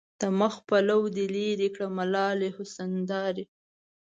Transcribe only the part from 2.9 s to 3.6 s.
دارې